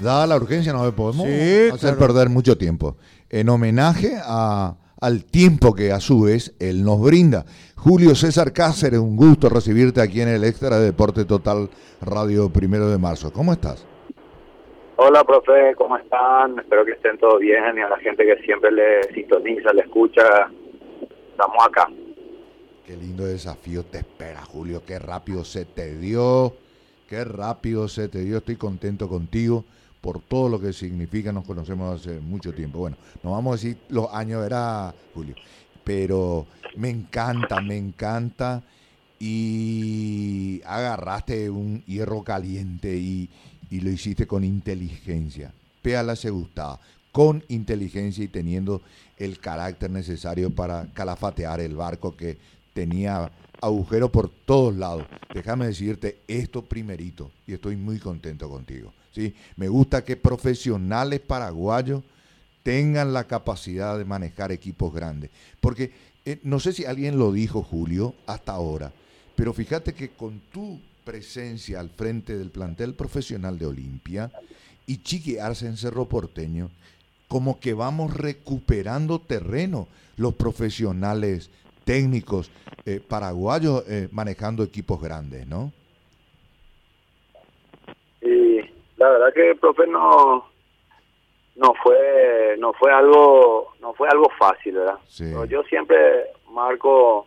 [0.00, 1.26] Dada la urgencia, no podemos
[1.74, 2.96] hacer perder mucho tiempo.
[3.30, 7.44] En homenaje a, al tiempo que a su vez él nos brinda.
[7.76, 11.68] Julio César Cáceres, un gusto recibirte aquí en el Extra de Deporte Total
[12.00, 13.32] Radio Primero de Marzo.
[13.32, 13.86] ¿Cómo estás?
[14.96, 16.58] Hola, profe, ¿cómo están?
[16.58, 20.50] Espero que estén todos bien y a la gente que siempre le sintoniza, le escucha,
[21.30, 21.88] estamos acá.
[22.86, 24.82] Qué lindo desafío te espera, Julio.
[24.86, 26.54] Qué rápido se te dio.
[27.08, 28.38] Qué rápido se te dio.
[28.38, 29.64] Estoy contento contigo
[30.00, 32.78] por todo lo que significa, nos conocemos hace mucho tiempo.
[32.78, 35.34] Bueno, no vamos a decir los años, era Julio,
[35.82, 36.46] pero
[36.76, 38.62] me encanta, me encanta
[39.18, 43.28] y agarraste un hierro caliente y,
[43.70, 45.52] lo hiciste con inteligencia.
[45.82, 46.78] Péala se gustaba,
[47.10, 48.82] con inteligencia y teniendo
[49.16, 52.38] el carácter necesario para calafatear el barco que
[52.74, 55.06] tenía agujero por todos lados.
[55.32, 58.92] Déjame decirte esto primerito y estoy muy contento contigo.
[59.56, 62.02] Me gusta que profesionales paraguayos
[62.62, 65.30] tengan la capacidad de manejar equipos grandes.
[65.60, 65.92] Porque
[66.24, 68.92] eh, no sé si alguien lo dijo, Julio, hasta ahora,
[69.36, 74.32] pero fíjate que con tu presencia al frente del plantel profesional de Olimpia
[74.86, 76.70] y Chiqui Arce en Cerro Porteño,
[77.28, 81.50] como que vamos recuperando terreno los profesionales
[81.86, 82.50] técnicos
[82.84, 85.72] eh, paraguayos eh, manejando equipos grandes, ¿no?
[88.96, 90.46] la verdad que el profe no
[91.56, 94.98] no fue no fue algo no fue algo fácil verdad
[95.48, 95.96] yo siempre
[96.50, 97.26] marco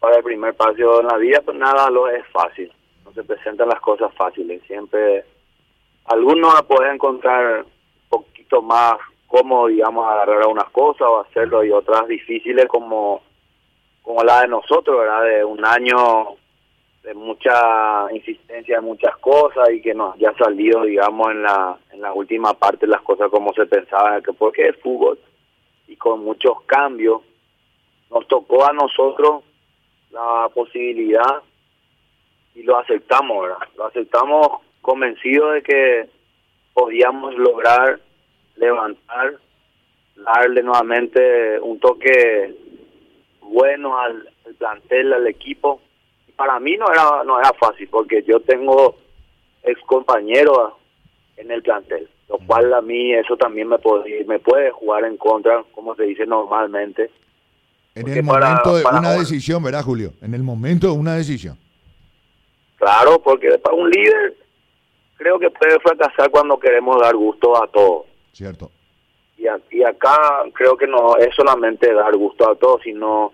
[0.00, 2.72] para el primer paso en la vida pues nada lo es fácil.
[3.04, 4.62] No se presentan las cosas fáciles.
[4.66, 5.24] Siempre
[6.04, 8.94] algunos pueden encontrar un poquito más
[9.26, 13.22] cómo digamos agarrar unas cosas o hacerlo y otras difíciles como
[14.08, 16.28] como la de nosotros verdad de un año
[17.02, 22.00] de mucha insistencia de muchas cosas y que nos ya salido digamos en la en
[22.00, 25.18] la última parte las cosas como se pensaba que porque es fútbol
[25.88, 27.20] y con muchos cambios
[28.10, 29.44] nos tocó a nosotros
[30.10, 31.42] la posibilidad
[32.54, 33.68] y lo aceptamos ¿verdad?
[33.76, 34.48] lo aceptamos
[34.80, 36.08] convencidos de que
[36.72, 38.00] podíamos lograr
[38.56, 39.34] levantar
[40.16, 42.67] darle nuevamente un toque
[43.48, 44.28] bueno al
[44.58, 45.80] plantel al equipo
[46.38, 48.96] para mí no era no era fácil porque yo tengo
[49.64, 50.74] ex compañeros
[51.36, 55.16] en el plantel, lo cual a mí eso también me puede me puede jugar en
[55.16, 57.10] contra, como se dice normalmente.
[57.94, 60.12] En el momento de una decisión, ¿verdad, Julio?
[60.22, 61.58] En el momento de una decisión.
[62.76, 64.36] Claro, porque para un líder
[65.16, 68.06] creo que puede fracasar cuando queremos dar gusto a todos.
[68.32, 68.70] Cierto.
[69.38, 73.32] Y, y acá creo que no es solamente dar gusto a todos, sino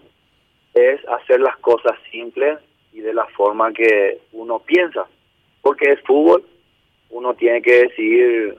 [0.74, 2.58] es hacer las cosas simples
[2.92, 5.06] y de la forma que uno piensa.
[5.62, 6.44] Porque es fútbol,
[7.10, 8.58] uno tiene que decidir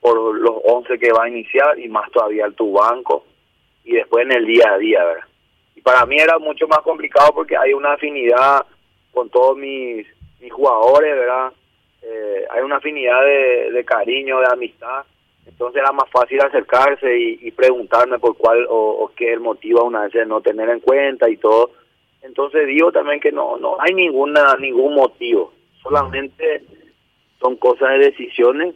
[0.00, 3.24] por los 11 que va a iniciar y más todavía tu banco
[3.84, 5.24] y después en el día a día, ¿verdad?
[5.76, 8.66] Y para mí era mucho más complicado porque hay una afinidad
[9.12, 10.06] con todos mis,
[10.50, 11.52] jugadores, ¿verdad?
[12.02, 15.04] Eh, hay una afinidad de, cariño, de amistad.
[15.46, 19.84] Entonces era más fácil acercarse y, preguntarme por cuál o, o, qué el motivo a
[19.84, 21.70] una vez de no tener en cuenta y todo
[22.22, 26.62] entonces digo también que no no hay ninguna ningún motivo, solamente
[27.38, 28.74] son cosas de decisiones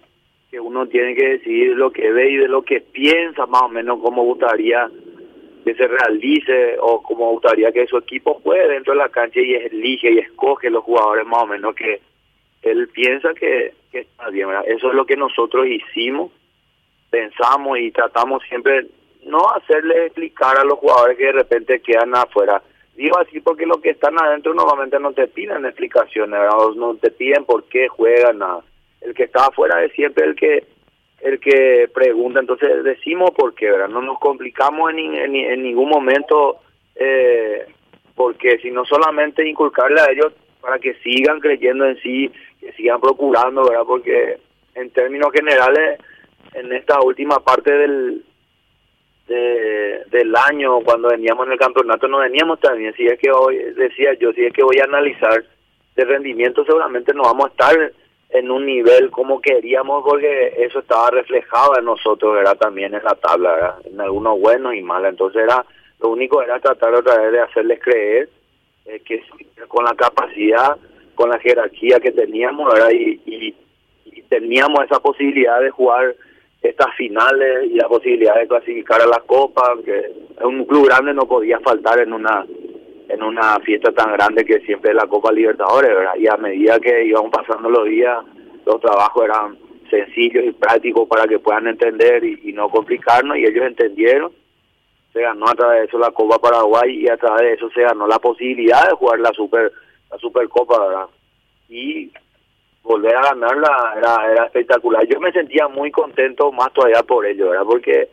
[0.50, 3.68] que uno tiene que decidir lo que ve y de lo que piensa más o
[3.68, 4.88] menos cómo gustaría
[5.64, 9.54] que se realice o cómo gustaría que su equipo juegue dentro de la cancha y
[9.54, 12.00] elige y escoge los jugadores más o menos que
[12.62, 14.48] él piensa que, que está bien.
[14.66, 16.32] Eso es lo que nosotros hicimos,
[17.10, 18.86] pensamos y tratamos siempre
[19.24, 22.62] no hacerle explicar a los jugadores que de repente quedan afuera
[22.98, 26.40] Digo así porque los que están adentro normalmente no te piden explicaciones,
[26.74, 28.64] no te piden por qué juegan nada.
[29.00, 30.64] El que está afuera es siempre el que
[31.20, 33.88] el que pregunta, entonces decimos por qué, ¿verdad?
[33.88, 36.58] No nos complicamos en, en, ningún momento
[36.96, 37.66] eh,
[38.16, 43.00] porque si no solamente inculcarle a ellos para que sigan creyendo en sí, que sigan
[43.00, 43.84] procurando, ¿verdad?
[43.86, 44.38] Porque
[44.74, 46.00] en términos generales,
[46.54, 48.24] en esta última parte del,
[49.26, 53.30] de, del año cuando veníamos en el campeonato no veníamos tan bien si es que
[53.30, 55.44] hoy decía yo si es que voy a analizar
[55.94, 57.92] de rendimiento seguramente no vamos a estar
[58.30, 63.14] en un nivel como queríamos porque eso estaba reflejado en nosotros era también en la
[63.14, 65.10] tabla en algunos buenos y malos.
[65.10, 65.64] Entonces era
[66.00, 68.28] lo único era tratar otra vez de hacerles creer
[68.84, 69.22] eh, que
[69.66, 70.76] con la capacidad
[71.14, 73.20] con la jerarquía que teníamos y,
[74.04, 76.14] y teníamos esa posibilidad de jugar
[76.62, 80.12] estas finales y la posibilidad de clasificar a la Copa, que
[80.44, 82.44] un club grande no podía faltar en una
[83.08, 86.14] en una fiesta tan grande que siempre es la Copa Libertadores, ¿verdad?
[86.18, 88.18] Y a medida que íbamos pasando los días,
[88.66, 89.58] los trabajos eran
[89.88, 94.30] sencillos y prácticos para que puedan entender y, no complicarnos y ellos entendieron.
[95.14, 97.80] Se ganó a través de eso la Copa Paraguay y a través de eso se
[97.80, 99.72] ganó la posibilidad de jugar la Super
[100.10, 101.06] la Supercopa, ¿verdad?
[101.68, 102.10] Y
[102.88, 105.06] volver a ganarla era, era espectacular.
[105.06, 107.64] Yo me sentía muy contento más todavía por ello, ¿verdad?
[107.66, 108.08] Porque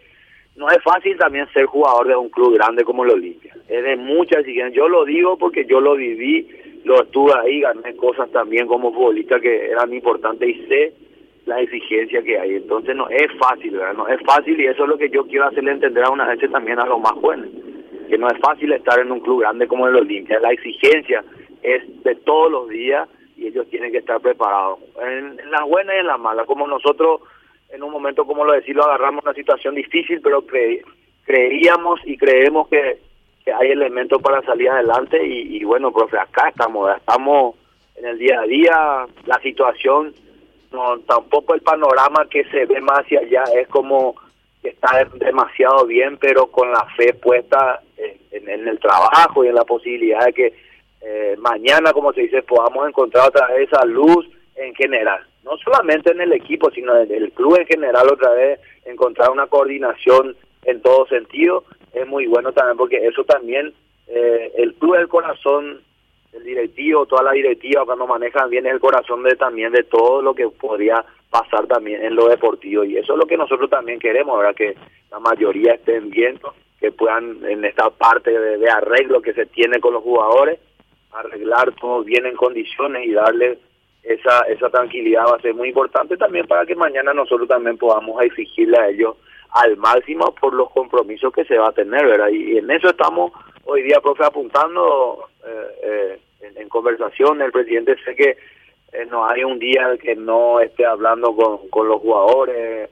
[0.57, 3.56] no es fácil también ser jugador de un club grande como el Olimpia.
[3.69, 4.75] Es de mucha exigencia.
[4.75, 6.48] Yo lo digo porque yo lo viví,
[6.83, 10.94] lo estuve ahí, gané cosas también como futbolista que eran importantes y sé
[11.45, 12.56] la exigencia que hay.
[12.56, 13.94] Entonces no es fácil, ¿verdad?
[13.94, 16.50] No es fácil y eso es lo que yo quiero hacerle entender a una gente
[16.50, 17.50] también a los más jóvenes.
[18.10, 20.39] Que no es fácil estar en un club grande como el Olimpia.
[20.42, 21.24] La exigencia
[21.63, 24.80] es de todos los días y ellos tienen que estar preparados.
[25.02, 27.22] En, las buenas y en las malas, como nosotros
[27.70, 30.44] en un momento, como lo decía, agarramos una situación difícil, pero
[31.26, 33.00] creíamos y creemos que,
[33.54, 37.54] hay elementos para salir adelante y, bueno, profe, acá estamos, estamos
[37.96, 40.16] en el día a día, la situación,
[40.72, 44.16] no tampoco el panorama que se ve más hacia allá es como
[44.64, 47.82] que está demasiado bien, pero con la fe puesta
[48.32, 50.54] en, en el trabajo y en la posibilidad de que
[51.07, 56.12] eh, mañana, como se dice, podamos encontrar otra vez esa luz en general, no solamente
[56.12, 60.81] en el equipo, sino en el club en general otra vez, encontrar una coordinación en
[60.81, 61.63] todo sentido,
[61.94, 63.72] es muy bueno también porque eso también,
[64.07, 65.81] eh, el club es el corazón,
[66.34, 70.34] el directivo, toda la directiva cuando manejan bien el corazón de también de todo lo
[70.34, 74.40] que podría pasar también en lo deportivo y eso es lo que nosotros también queremos,
[74.40, 74.56] ¿verdad?
[74.56, 74.75] que
[75.12, 76.40] la mayoría estén bien,
[76.80, 80.60] que puedan en esta parte de arreglo que se tiene con los jugadores,
[81.16, 83.58] arreglar todo bien en condiciones y darle
[84.04, 88.22] esa, esa tranquilidad va a ser muy importante también para que mañana nosotros también podamos
[88.22, 89.16] exigirle a ellos
[89.56, 92.28] al máximo por los compromisos que se va a tener, ¿verdad?
[92.30, 93.32] Y, en eso estamos
[93.64, 97.42] hoy día, profe, apuntando eh, eh, en, conversación.
[97.42, 98.38] El presidente sé que
[98.92, 102.90] eh, no hay un día que no esté hablando con, con los jugadores,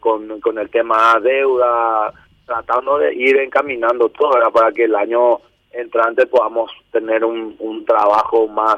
[0.00, 2.12] con, con el tema deuda,
[2.46, 4.50] tratando de ir encaminando todo, ¿verdad?
[4.52, 5.40] Para que el año
[5.72, 8.76] entrante podamos tener un, un trabajo más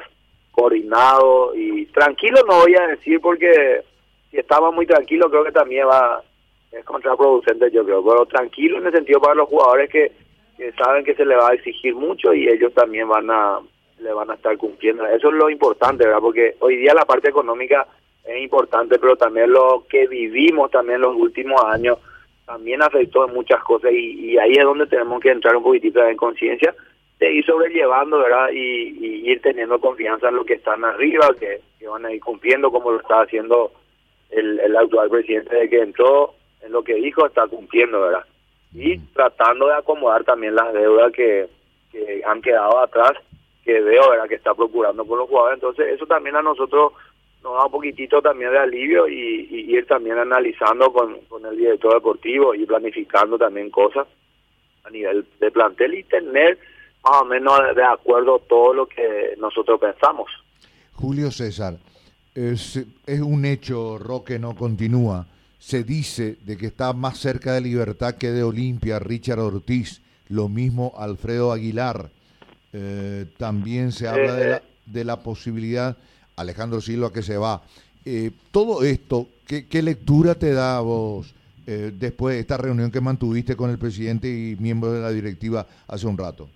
[0.51, 3.83] coordinado y tranquilo no voy a decir porque
[4.31, 6.23] si estaba muy tranquilo creo que también va
[6.71, 10.13] es contraproducente yo creo pero tranquilo en el sentido para los jugadores que,
[10.57, 13.61] que saben que se le va a exigir mucho y ellos también van a
[13.99, 15.07] le van a estar cumpliendo.
[15.07, 17.87] Eso es lo importante verdad porque hoy día la parte económica
[18.25, 21.99] es importante pero también lo que vivimos también los últimos años
[22.47, 26.17] también afectó en muchas cosas y, ahí es donde tenemos que entrar un poquitito en
[26.17, 26.75] conciencia
[27.19, 28.51] de ir sobrellevando, ¿verdad?
[28.53, 32.93] Y, ir teniendo confianza en lo que están arriba, que, van a ir cumpliendo como
[32.93, 33.73] lo está haciendo
[34.31, 38.25] el, el actual presidente de que entró, en lo que dijo está cumpliendo, ¿verdad?
[38.73, 41.49] Y tratando de acomodar también las deudas que,
[41.91, 43.13] que han quedado atrás,
[43.65, 44.29] que veo, ¿verdad?
[44.29, 45.57] Que está procurando por los jugadores.
[45.57, 46.93] Entonces eso también a nosotros
[47.43, 51.95] nos da un poquitito también de alivio y, ir también analizando con, con el director
[51.95, 54.07] deportivo y planificando también cosas
[54.85, 56.59] a nivel de plantel y tener
[57.05, 60.31] más o menos de acuerdo todo lo que nosotros pensamos.
[60.95, 61.79] Julio César,
[62.35, 65.27] es, es un hecho, Roque no continúa.
[65.59, 70.49] Se dice de que está más cerca de Libertad que de Olimpia, Richard Ortiz, lo
[70.49, 72.11] mismo Alfredo Aguilar.
[72.73, 75.97] Eh, también se habla de, la, eh, de la posibilidad
[76.37, 77.63] Alejandro Silva que se va.
[78.05, 81.35] Eh, todo esto, ¿qué, lectura te da vos
[81.67, 85.67] eh, después de esta reunión que mantuviste con el presidente y miembros de la directiva
[85.87, 86.49] hace un rato?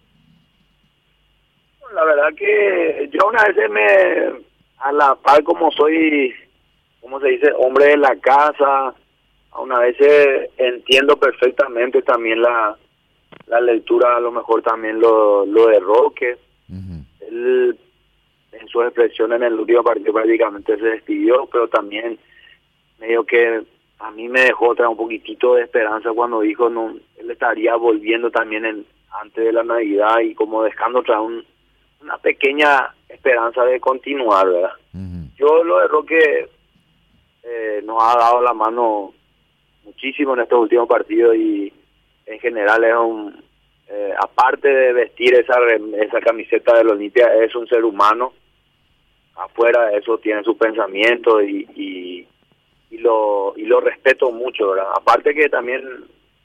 [1.94, 4.44] La verdad que yo una vez me,
[4.78, 6.34] a la par como soy,
[7.00, 8.94] como se dice, hombre de la casa,
[9.52, 9.96] a una vez
[10.58, 12.76] entiendo perfectamente también la,
[13.46, 16.36] la lectura, a lo mejor también lo, lo de Roque.
[17.20, 17.78] Él
[18.60, 22.18] en su expresión en el último partido prácticamente se despidió, pero también
[22.98, 23.62] medio que
[23.98, 28.30] a mí me dejó otra un poquitito de esperanza cuando dijo no él estaría volviendo
[28.30, 28.86] también en,
[29.20, 34.72] antes de la Navidad y como dejando otra una pequeña esperanza de continuar, ¿verdad?
[35.36, 36.48] Yo lo de Roque
[37.42, 39.12] eh, nos ha dado la mano
[39.84, 41.72] muchísimo en estos últimos partidos y
[42.26, 43.44] en general es un
[43.88, 45.54] eh, aparte de vestir esa
[46.00, 48.32] esa camiseta del Olimpia es un ser humano
[49.36, 52.26] afuera de eso tiene su pensamiento y, y,
[52.98, 54.88] lo y lo respeto mucho, ¿verdad?
[54.96, 55.82] Aparte que también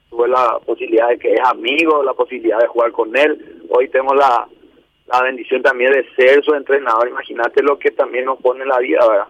[0.09, 3.61] tuve la posibilidad de que es amigo, la posibilidad de jugar con él.
[3.69, 4.45] Hoy tengo la,
[5.07, 7.07] la bendición también de ser su entrenador.
[7.07, 9.27] Imagínate lo que también nos pone la vida, ¿verdad?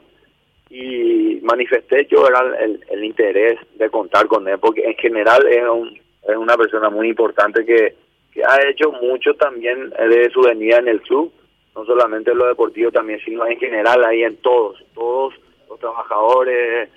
[0.71, 2.59] Y manifesté yo ¿verdad?
[2.59, 6.89] El, el interés de contar con él, porque en general es, un, es una persona
[6.89, 7.95] muy importante que,
[8.33, 11.31] que ha hecho mucho también de su venida en el club
[11.75, 15.33] no solamente en lo deportivo también, sino en general ahí en todos, todos
[15.69, 16.89] los trabajadores,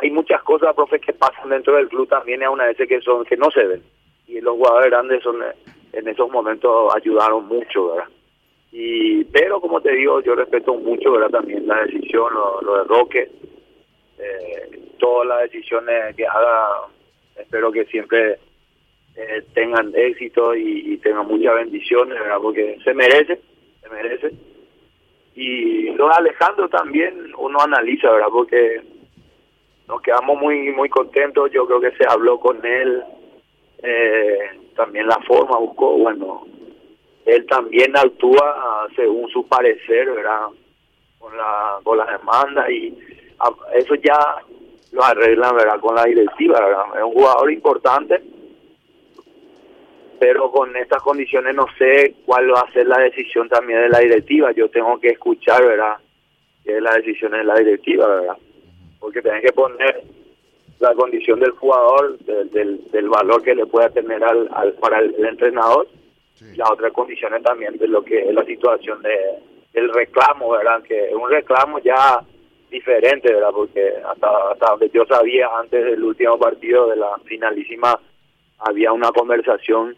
[0.00, 3.24] hay muchas cosas, profe, que pasan dentro del club también, a una vez que son
[3.24, 3.82] que no se ven.
[4.26, 5.42] Y los jugadores grandes son
[5.92, 8.08] en esos momentos ayudaron mucho, ¿verdad?
[8.70, 11.30] Y, pero como te digo, yo respeto mucho, ¿verdad?
[11.30, 13.30] También la decisión, lo, de Roque,
[14.18, 16.86] eh, todas las decisiones que haga,
[17.36, 18.38] espero que siempre
[19.16, 22.38] eh, tengan éxito y, y, tengan muchas bendiciones, ¿verdad?
[22.40, 23.40] Porque se merece,
[23.82, 24.32] se merece.
[25.34, 28.28] Y lo de Alejandro también uno analiza, ¿verdad?
[28.30, 28.82] Porque
[29.88, 33.02] nos quedamos muy muy contentos, yo creo que se habló con él,
[33.82, 36.46] eh, también la forma buscó, bueno,
[37.24, 40.46] él también actúa según su parecer, ¿verdad?
[41.18, 42.96] Con la, con la demanda y
[43.74, 44.18] eso ya
[44.92, 45.80] lo arreglan, ¿verdad?
[45.80, 46.58] Con la directiva.
[46.96, 48.22] Es un jugador importante,
[50.22, 53.98] pero con estas condiciones no sé cuál va a ser la decisión también de la
[53.98, 54.52] directiva.
[54.52, 55.96] Yo tengo que escuchar, ¿verdad?
[56.62, 58.36] Que es la decisión de la directiva, ¿verdad?
[59.00, 60.00] porque tenés que poner
[60.78, 65.12] la condición del jugador, del, del, valor que le pueda tener al, al para el,
[65.24, 65.88] entrenador,
[66.40, 69.18] y las otras condiciones también de lo que es la situación de
[69.72, 70.84] del reclamo, ¿verdad?
[70.84, 72.20] Que es un reclamo ya
[72.70, 73.50] diferente, ¿verdad?
[73.52, 77.98] Porque hasta, hasta donde yo sabía antes del último partido de la finalísima
[78.60, 79.96] había una conversación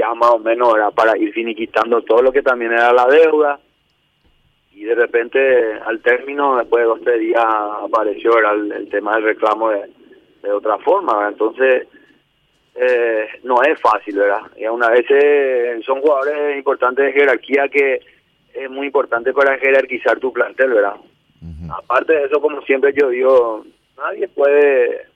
[0.00, 3.60] ya más o menos era para ir finiquitando todo lo que también era la deuda
[4.72, 9.68] y de repente al término, después de dos tres días, apareció el, tema del reclamo
[9.68, 9.90] de,
[10.42, 11.86] de otra forma, entonces
[12.76, 14.40] eh, no es fácil, ¿verdad?
[14.56, 15.04] Y a una vez
[15.84, 18.00] son jugadores importantes de jerarquía que
[18.54, 20.94] es muy importante para jerarquizar tu plantel, ¿verdad?
[21.70, 23.64] Aparte de eso, como siempre yo digo,
[23.98, 25.06] nadie puede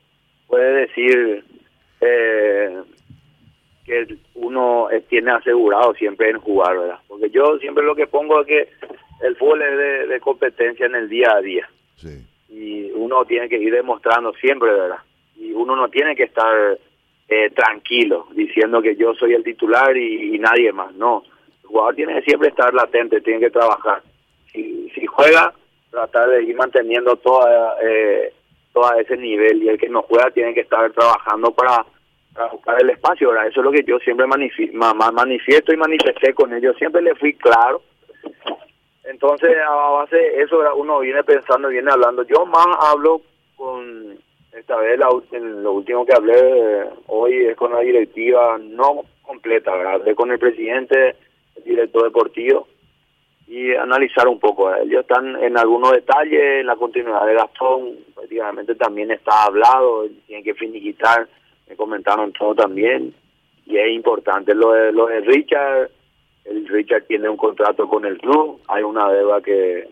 [0.46, 1.44] puede decir
[2.00, 2.82] eh,
[3.84, 6.98] que uno tiene asegurado siempre en jugar, ¿verdad?
[7.06, 8.68] Porque yo siempre lo que pongo es que
[9.22, 11.68] el fútbol es de, competencia en el día a día.
[12.48, 14.98] Y uno tiene que ir demostrando siempre, ¿verdad?
[15.36, 16.78] Y uno no tiene que estar
[17.28, 20.94] eh, tranquilo diciendo que yo soy el titular y, nadie más.
[20.94, 21.24] No,
[21.62, 24.02] el jugador tiene que siempre estar latente, tiene que trabajar.
[24.52, 25.52] Si, si juega,
[25.90, 28.32] tratar de ir manteniendo toda, eh,
[28.72, 31.84] todo ese nivel y el que no juega tiene que estar trabajando para,
[32.52, 33.46] buscar el espacio, ¿verdad?
[33.48, 36.76] Eso es lo que yo siempre manifiesto y manifesté con ellos.
[36.76, 37.82] Siempre le fui claro
[39.04, 42.24] entonces, a base de eso, uno viene pensando, viene hablando.
[42.24, 43.20] Yo más hablo
[43.54, 44.16] con,
[44.52, 44.98] esta vez,
[45.32, 49.94] en lo último que hablé hoy es con la directiva, no completa, ¿verdad?
[49.94, 51.16] Hablé con el presidente,
[51.56, 52.66] el director deportivo,
[53.46, 54.74] y analizar un poco.
[54.74, 60.44] Ellos están en algunos detalles, en la continuidad de Gastón, prácticamente también está hablado, tienen
[60.44, 61.28] que finiquitar,
[61.68, 63.14] me comentaron todo también,
[63.66, 65.90] y es importante lo de, lo de Richard
[66.44, 69.88] el Richard tiene un contrato con el club, hay una deuda que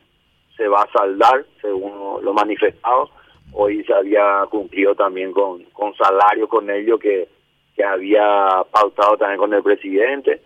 [0.57, 3.11] se va a saldar, según lo manifestado.
[3.53, 7.29] Hoy se había cumplido también con, con salario con ellos que,
[7.75, 10.41] que había pautado también con el presidente.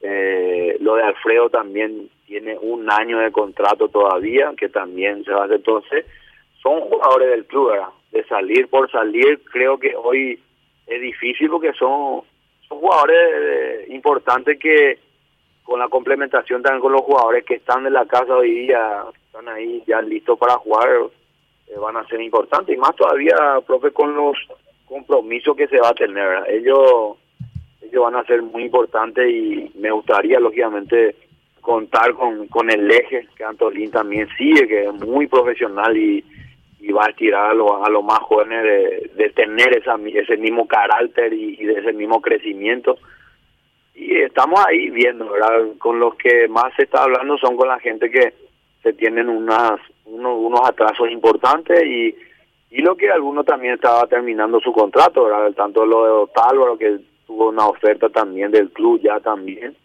[0.00, 5.42] Eh, lo de Alfredo también tiene un año de contrato todavía, que también se va
[5.42, 5.56] a hacer.
[5.56, 6.06] Entonces,
[6.60, 7.72] son jugadores del club.
[8.10, 10.38] De salir por salir, creo que hoy
[10.86, 12.22] es difícil porque son,
[12.68, 14.98] jugadores importantes que
[15.62, 19.48] con la complementación también con los jugadores que están en la casa hoy día, están
[19.48, 20.88] ahí ya listos para jugar,
[21.68, 22.74] eh, van a ser importantes.
[22.74, 23.36] Y más todavía,
[23.66, 24.36] profe, con los
[24.86, 26.44] compromisos que se va a tener.
[26.48, 27.16] Ellos,
[27.80, 31.14] ellos van a ser muy importantes y me gustaría, lógicamente,
[31.60, 36.24] contar con, con el eje, que Antolín también sigue, que es muy profesional y,
[36.82, 38.62] y va a estirar a, los a los más jóvenes
[39.14, 42.98] de, tener esa, ese mismo carácter y, de ese mismo crecimiento
[43.94, 45.76] y estamos ahí viendo, ¿verdad?
[45.78, 48.34] Con los que más se está hablando son con la gente que
[48.82, 52.14] se tienen unas unos, unos atrasos importantes y,
[52.70, 55.28] y lo que alguno también estaba terminando su contrato.
[55.54, 59.76] Tanto lo de Otálvaro que tuvo una oferta también del club ya también,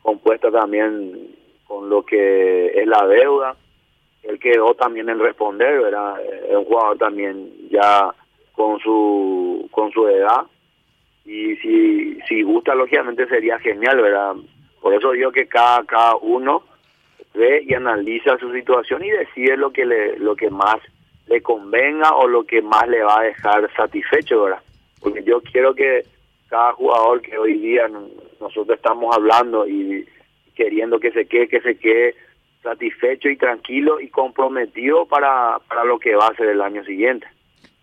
[0.00, 3.56] compuesta también con lo que es la deuda.
[4.22, 6.20] Él quedó también en responder, ¿verdad?
[6.48, 8.12] Es un jugador también ya
[8.52, 10.46] con su con su edad
[11.24, 14.34] y si, si gusta, lógicamente sería genial, ¿verdad?
[14.80, 16.64] Por eso digo que cada, cada uno
[17.34, 20.78] ve y analiza su situación y decide lo que, le, lo que más
[21.28, 24.62] le convenga o lo que más le va a dejar satisfecho, ¿verdad?
[25.00, 26.04] Porque yo quiero que
[26.48, 27.88] cada jugador que hoy día
[28.40, 30.06] nosotros estamos hablando y
[30.56, 32.16] queriendo que se quede, que se quede
[32.62, 37.26] satisfecho y tranquilo y comprometido para, para lo que va a ser el año siguiente.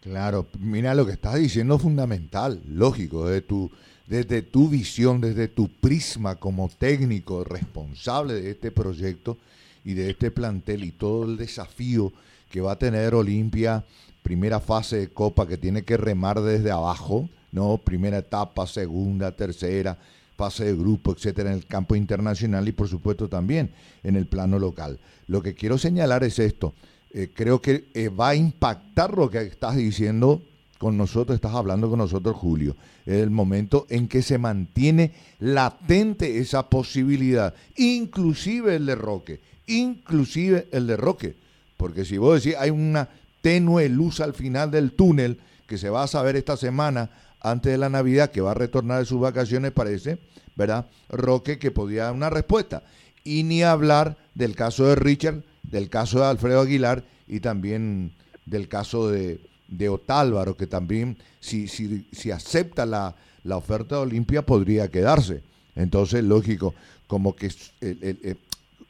[0.02, 3.72] Claro, mira lo que estás diciendo fundamental, lógico, desde tu,
[4.06, 9.38] desde tu visión, desde tu prisma como técnico responsable de este proyecto
[9.84, 12.14] y de este plantel y todo el desafío
[12.50, 13.84] que va a tener Olimpia,
[14.24, 17.78] primera fase de Copa que tiene que remar desde abajo, ¿no?
[17.78, 19.98] Primera etapa, segunda, tercera,
[20.38, 23.72] fase de grupo, etcétera, en el campo internacional y por supuesto también
[24.04, 25.00] en el plano local.
[25.28, 26.74] Lo que quiero señalar es esto.
[27.12, 30.42] Eh, creo que eh, va a impactar lo que estás diciendo
[30.78, 32.76] con nosotros, estás hablando con nosotros, Julio.
[33.06, 40.86] El momento en que se mantiene latente esa posibilidad, inclusive el de Roque, inclusive el
[40.86, 41.36] de Roque.
[41.78, 43.10] Porque si vos decís, hay una
[43.42, 47.10] tenue luz al final del túnel que se va a saber esta semana
[47.52, 50.20] antes de la Navidad, que va a retornar de sus vacaciones, parece,
[50.56, 50.88] ¿verdad?
[51.10, 52.84] Roque que podía dar una respuesta.
[53.24, 58.14] Y ni hablar del caso de Richard, del caso de Alfredo Aguilar y también
[58.46, 64.02] del caso de, de Otálvaro, que también si, si, si acepta la, la, oferta de
[64.02, 65.44] Olimpia podría quedarse.
[65.76, 66.74] Entonces, lógico,
[67.08, 67.52] como que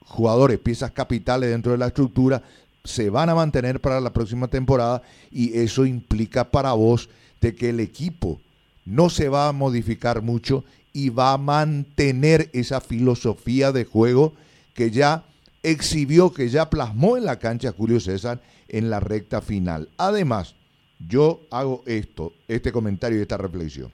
[0.02, 2.42] jugadores, piezas capitales dentro de la estructura,
[2.84, 7.10] se van a mantener para la próxima temporada y eso implica para vos
[7.42, 8.40] de que el equipo
[8.88, 10.64] no se va a modificar mucho
[10.94, 14.34] y va a mantener esa filosofía de juego
[14.74, 15.26] que ya
[15.62, 19.90] exhibió, que ya plasmó en la cancha Julio César en la recta final.
[19.98, 20.56] Además,
[21.06, 23.92] yo hago esto, este comentario y esta reflexión.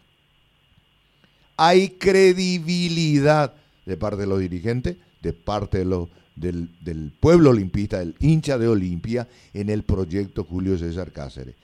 [1.58, 3.56] Hay credibilidad
[3.88, 8.68] de parte de los dirigentes, de parte de del, del pueblo olimpista, del hincha de
[8.68, 11.56] Olimpia, en el proyecto Julio César Cáceres.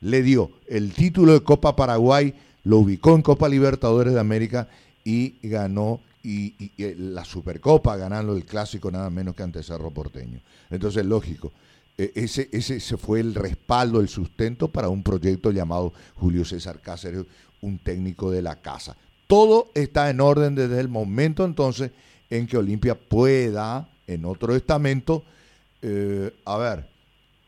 [0.00, 4.68] Le dio el título de Copa Paraguay, lo ubicó en Copa Libertadores de América
[5.04, 10.40] y ganó y, la Supercopa ganando el clásico nada menos que ante Cerro Porteño.
[10.70, 11.52] Entonces, lógico,
[11.98, 17.24] e, ese, ese, fue el respaldo, el sustento para un proyecto llamado Julio César Cáceres,
[17.60, 18.96] un técnico de la casa.
[19.26, 21.90] Todo está en orden desde el momento entonces
[22.30, 25.24] en que Olimpia pueda, en otro estamento,
[25.80, 26.88] eh, a ver,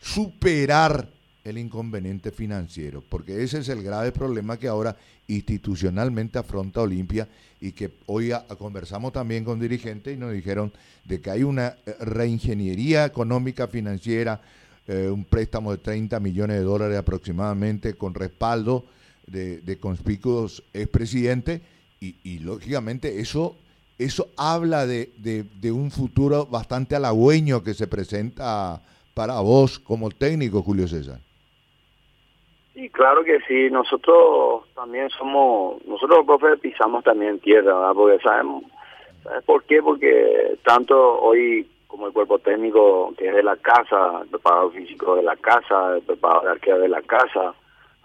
[0.00, 1.08] superar
[1.44, 4.96] el inconveniente financiero, porque ese es el grave problema que ahora
[5.28, 7.28] institucionalmente afronta Olimpia
[7.60, 10.72] y que hoy conversamos también con dirigentes y nos dijeron
[11.04, 14.40] de que hay una eh, reingeniería económica financiera,
[14.86, 18.86] eh, un préstamo de 30 millones de dólares aproximadamente con respaldo
[19.26, 21.60] de, de conspicuos expresidentes
[22.00, 23.56] y, lógicamente eso
[23.96, 28.82] eso habla de, de, de, un futuro bastante halagüeño que se presenta
[29.14, 31.20] para vos como técnico, Julio César.
[32.74, 33.70] Sí, claro que sí.
[33.70, 37.94] Nosotros también somos, nosotros los profes pisamos también tierra, ¿verdad?
[37.94, 38.64] Porque sabemos,
[39.22, 39.80] ¿sabes por qué?
[39.80, 45.14] Porque tanto hoy como el cuerpo técnico que es de la casa, el preparador físico
[45.14, 47.54] de la casa, el preparador de arquero de la casa,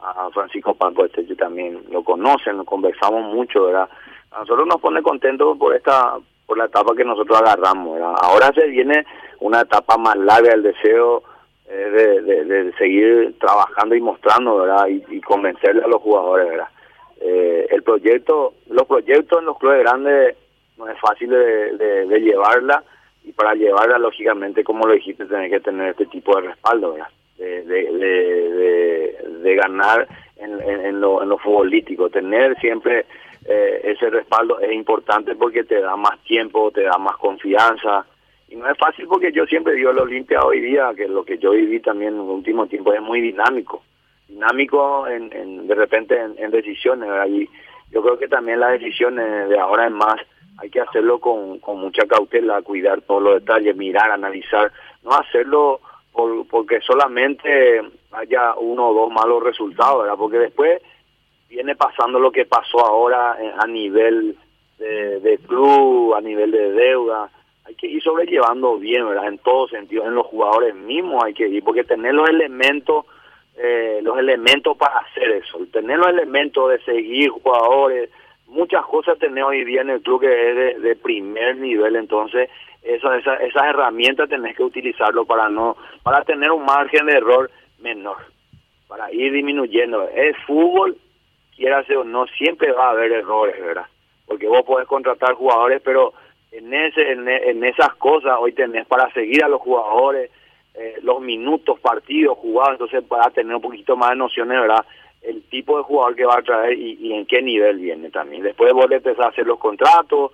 [0.01, 3.89] a Francisco Paco este también lo conocen, lo conversamos mucho, ¿verdad?
[4.31, 8.15] A nosotros nos pone contentos por esta por la etapa que nosotros agarramos, ¿verdad?
[8.21, 9.05] Ahora se viene
[9.39, 11.23] una etapa más larga del deseo
[11.69, 14.87] eh, de, seguir trabajando y mostrando, ¿verdad?
[14.87, 16.67] Y, convencerle a los jugadores, ¿verdad?
[17.21, 20.35] Eh, el proyecto, los proyectos en los clubes grandes
[20.77, 22.83] no es fácil de, llevarla
[23.23, 27.09] y para llevarla, lógicamente, como lo dijiste, tenés que tener este tipo de respaldo, ¿verdad?
[27.37, 27.67] De,
[29.55, 33.05] ganar en, en, lo, en lo futbolístico, tener siempre
[33.45, 38.05] eh, ese respaldo es importante porque te da más tiempo, te da más confianza,
[38.49, 41.37] y no es fácil porque yo siempre digo la Olimpia hoy día, que lo que
[41.37, 43.83] yo viví también en el último tiempo es muy dinámico.
[44.27, 47.09] Dinámico en, de repente en, decisiones.
[47.29, 47.47] Y
[47.91, 50.19] yo creo que también las decisiones de ahora en más
[50.57, 54.71] hay que hacerlo con, con mucha cautela, cuidar todos los detalles, mirar, analizar.
[55.03, 55.79] No hacerlo
[56.11, 57.81] por, porque solamente
[58.11, 60.07] haya uno o dos malos resultados.
[60.17, 60.81] Porque después
[61.47, 64.35] viene pasando lo que pasó ahora a nivel
[64.79, 67.29] de, de club, a nivel de deuda
[67.69, 69.27] hay que ir sobrellevando bien, ¿verdad?
[69.27, 73.05] En todos sentidos, en los jugadores mismos hay que ir, porque tener los elementos,
[73.55, 78.09] eh, los elementos para hacer eso, tener los elementos de seguir jugadores,
[78.47, 82.49] muchas cosas tenemos hoy día en el club que es de, primer nivel, entonces
[82.81, 87.51] esa, esa, esas herramientas tenés que utilizarlo para no, para tener un margen de error
[87.79, 88.17] menor,
[88.87, 90.09] para ir disminuyendo.
[90.09, 90.97] Es fútbol,
[91.55, 93.85] quiera o no, siempre va a haber errores, ¿verdad?
[94.25, 96.13] Porque vos podés contratar jugadores, pero
[96.51, 100.31] en, ese, en, esas cosas hoy tenés para seguir a los jugadores,
[100.73, 104.85] eh, los minutos, partidos jugados, entonces para tener un poquito más de nociones, ¿verdad?
[105.21, 108.43] El tipo de jugador que va a traer y, en qué nivel viene también.
[108.43, 110.31] Después vos le empezás a hacer los contratos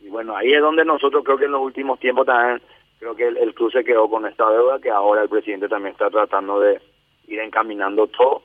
[0.00, 2.62] y bueno, ahí es donde nosotros creo que en los últimos tiempos también,
[2.98, 5.92] creo que el, el club se quedó con esta deuda que ahora el presidente también
[5.92, 6.80] está tratando de
[7.26, 8.42] ir encaminando todo,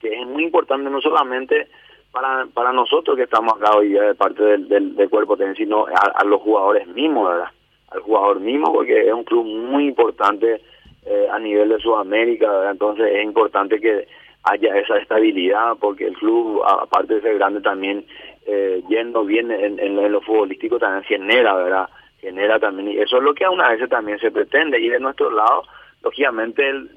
[0.00, 1.68] que es muy importante no solamente
[2.16, 6.24] para, para nosotros que estamos acá hoy de parte del, del, cuerpo técnico, sino a,
[6.24, 7.50] los jugadores mismos, ¿verdad?
[7.90, 10.62] Al jugador mismo, porque es un club muy importante
[11.04, 14.08] eh, a nivel de Sudamérica, entonces es importante que
[14.44, 18.06] haya esa estabilidad porque el club, aparte de ser grande también,
[18.46, 21.88] eh, yendo bien en, en, lo futbolístico también genera, ¿verdad?
[22.22, 25.00] Genera también, y eso es lo que a una vez también se pretende, y de
[25.00, 25.64] nuestro lado,
[26.02, 26.88] lógicamente el,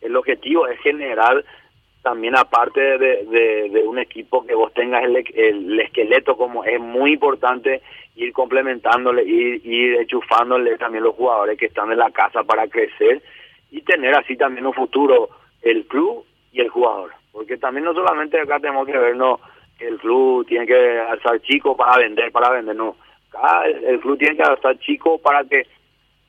[0.00, 1.44] el objetivo es generar
[2.04, 3.24] también aparte de,
[3.70, 7.80] de, un equipo que vos tengas el, el, esqueleto como es muy importante
[8.14, 13.22] ir complementándole, ir, ir enchufándole también los jugadores que están en la casa para crecer
[13.70, 15.30] y tener así también un futuro
[15.62, 17.12] el club y el jugador.
[17.32, 19.40] Porque también no solamente acá tenemos que vernos
[19.80, 22.96] el club tiene que alzar chico para vender, para vender, no.
[23.30, 25.66] Acá el, club tiene que alzar chico para que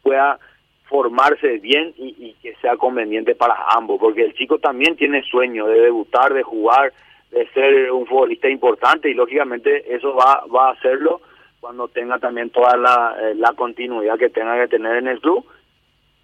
[0.02, 0.40] pueda
[0.88, 5.82] formarse bien y, que sea conveniente para ambos, porque el chico también tiene sueño de
[5.82, 6.94] debutar, de jugar,
[7.32, 11.22] de ser un futbolista importante y lógicamente eso va, va a hacerlo
[11.60, 15.44] cuando tenga también toda la, eh, la continuidad que tenga que tener en el club,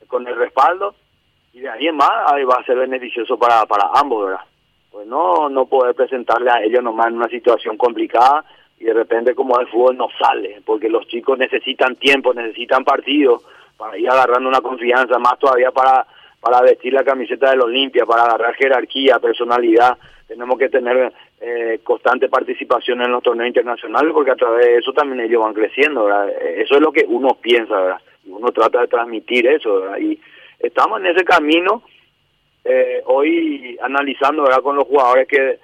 [0.08, 0.94] con el respaldo
[1.54, 4.46] y de ahí en más ahí va a ser beneficioso para, para ambos, ¿verdad?
[4.92, 8.46] Pues no, no poder presentarle a ellos nomás en una situación complicada
[8.80, 13.44] y de repente como el fútbol no sale, porque los chicos necesitan tiempo, necesitan partidos
[13.78, 16.06] para ir agarrando una confianza, más todavía para,
[16.40, 19.98] para vestir la camiseta del Olimpia, para agarrar jerarquía, personalidad.
[20.28, 24.94] Tenemos que tener eh, constante participación en los torneos internacionales porque a través de eso
[24.94, 26.30] también ellos van creciendo, ¿verdad?
[26.30, 28.02] Eso es lo que uno piensa, ¿verdad?
[28.28, 29.98] Uno trata de transmitir eso.
[29.98, 30.20] Y
[30.60, 31.84] estamos en ese camino,
[32.64, 34.62] eh, hoy analizando, ¿verdad?
[34.62, 35.60] Con los jugadores que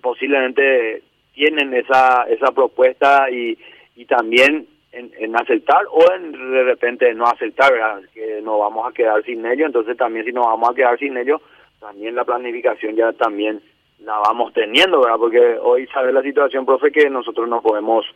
[0.00, 1.02] posiblemente
[1.34, 3.58] tienen esa, esa propuesta y,
[3.96, 7.72] y también en, aceptar o en de repente no aceptar,
[8.12, 11.16] que nos vamos a quedar sin ellos, entonces también si nos vamos a quedar sin
[11.16, 11.40] ellos,
[11.80, 13.60] también la planificación ya también
[14.00, 15.18] la vamos teniendo, ¿verdad?
[15.18, 18.06] Porque hoy sabe la situación, profe, que nosotros no podemos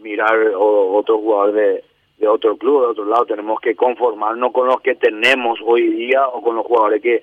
[0.00, 1.84] mirar otro jugador de,
[2.18, 6.26] de otro club, de otro lado, tenemos que conformarnos con los que tenemos hoy día
[6.28, 7.22] o con los jugadores que,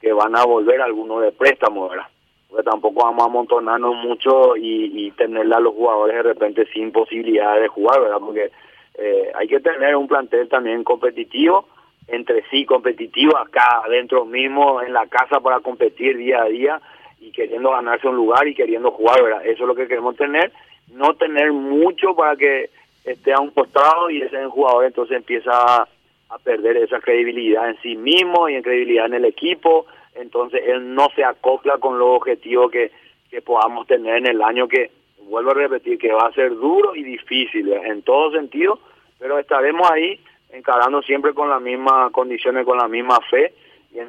[0.00, 2.06] que van a volver, algunos de préstamo, ¿verdad?
[2.54, 6.92] Porque tampoco vamos a amontonarnos mucho y, y tener a los jugadores de repente sin
[6.92, 8.18] posibilidad de jugar, ¿verdad?
[8.20, 8.52] Porque
[8.96, 11.66] eh, hay que tener un plantel también competitivo,
[12.06, 16.80] entre sí competitivo, acá adentro mismo, en la casa para competir día a día
[17.20, 19.44] y queriendo ganarse un lugar y queriendo jugar, ¿verdad?
[19.44, 20.52] Eso es lo que queremos tener,
[20.92, 22.70] no tener mucho para que
[23.04, 27.96] esté a un costado y ese jugador entonces empieza a perder esa credibilidad en sí
[27.96, 32.70] mismo y en credibilidad en el equipo entonces él no se acopla con los objetivos
[32.70, 32.92] que,
[33.30, 34.90] que podamos tener en el año que,
[35.28, 38.78] vuelvo a repetir, que va a ser duro y difícil en todo sentido,
[39.18, 43.54] pero estaremos ahí encarando siempre con las mismas condiciones, con la misma fe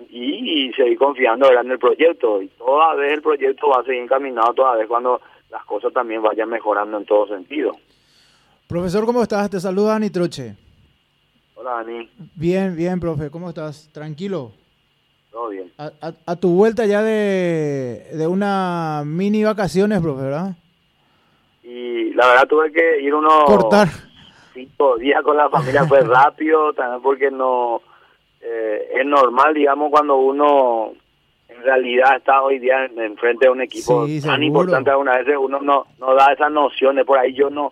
[0.10, 2.42] y, y, seguir confiando en el proyecto.
[2.42, 6.22] Y toda vez el proyecto va a seguir encaminado, toda vez cuando las cosas también
[6.22, 7.76] vayan mejorando en todo sentido.
[8.68, 9.50] Profesor, ¿cómo estás?
[9.50, 10.56] Te saluda Dani Troche.
[11.56, 12.10] Hola, Dani.
[12.36, 13.30] Bien, bien, profe.
[13.30, 13.90] ¿Cómo estás?
[13.94, 14.52] ¿Tranquilo?
[15.50, 15.72] Bien.
[15.78, 20.56] A, tu vuelta ya de, de una mini vacaciones, profe, ¿verdad?
[21.64, 23.88] Y la verdad tuve que ir unos Cortar.
[24.54, 27.82] cinco días con la familia, fue rápido, también porque no
[28.42, 30.94] eh, es normal, digamos, cuando uno
[31.50, 35.86] en realidad está hoy día enfrente de un equipo tan importante algunas veces uno no,
[36.00, 37.72] no da esas nociones, por ahí yo no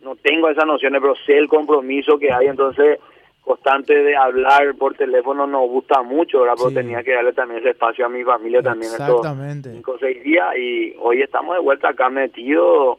[0.00, 3.00] no tengo esas nociones, pero sé el compromiso que hay, entonces
[3.48, 6.56] constante de hablar por teléfono nos gusta mucho, ¿verdad?
[6.58, 9.26] Pero tenía que darle también ese espacio a mi familia también estos
[9.62, 12.98] cinco o seis días y hoy estamos de vuelta acá metidos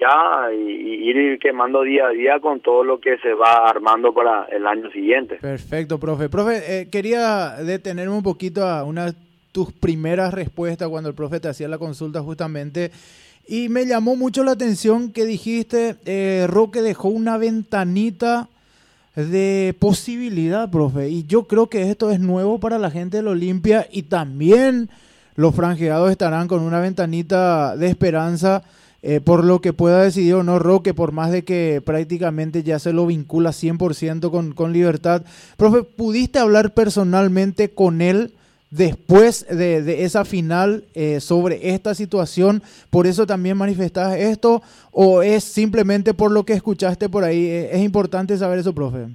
[0.00, 4.46] ya y, ir quemando día a día con todo lo que se va armando para
[4.46, 5.36] el año siguiente.
[5.36, 6.30] Perfecto, profe.
[6.30, 9.12] Profe, eh, quería detenerme un poquito a una
[9.52, 12.90] tus primeras respuestas cuando el profe te hacía la consulta justamente
[13.46, 18.48] y me llamó mucho la atención que dijiste, eh, Roque dejó una ventanita
[19.16, 21.10] de posibilidad, profe.
[21.10, 24.88] Y yo creo que esto es nuevo para la gente del Olimpia y también
[25.34, 28.62] los franjeados estarán con una ventanita de esperanza
[29.04, 32.78] eh, por lo que pueda decidir o no Roque, por más de que prácticamente ya
[32.78, 35.24] se lo vincula 100% con, con libertad.
[35.56, 38.32] Profe, ¿pudiste hablar personalmente con él?
[38.72, 45.44] Después de, esa final eh, sobre esta situación, por eso también manifestás esto, o es
[45.44, 47.46] simplemente por lo que escuchaste por ahí?
[47.46, 49.08] Eh, es importante saber eso, profe.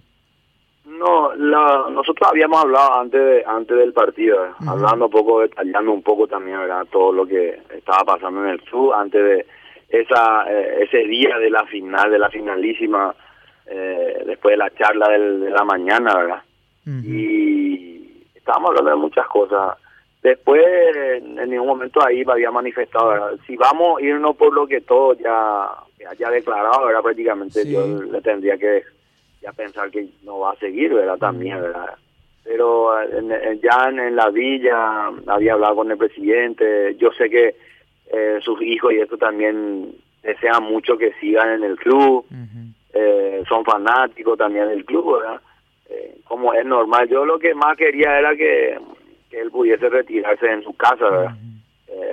[0.86, 6.04] No, nosotros habíamos hablado antes de, antes del partido, eh, hablando un poco, detallando un
[6.04, 6.86] poco también, ¿verdad?
[6.92, 9.46] Todo lo que estaba pasando en el sur antes de
[9.90, 13.16] esa ese día de la final, de la finalísima,
[14.26, 16.42] después de la charla de la mañana, ¿verdad?
[17.04, 17.97] Y
[18.48, 19.78] estábamos hablando de muchas cosas.
[20.24, 20.64] Después,
[20.96, 25.14] en, ningún momento ahí me había manifestado, si vamos a irnos por lo que todo
[25.14, 25.70] ya
[26.10, 27.02] haya declarado, ¿verdad?
[27.02, 28.84] Prácticamente yo le tendría que
[29.42, 31.18] ya pensar que no va a seguir, ¿verdad?
[31.18, 31.96] También, ¿verdad?
[32.48, 32.94] pero
[33.62, 36.96] ya en, la villa había hablado con el presidente.
[36.96, 37.56] Yo sé que
[38.10, 42.26] eh, sus hijos y esto también desean mucho que sigan en el club.
[42.94, 45.42] Eh, son fanáticos también del club, ¿verdad?
[45.90, 47.08] Eh, como es normal.
[47.10, 48.78] Yo lo que más quería era que,
[49.32, 51.36] él pudiese retirarse en su casa, ¿verdad?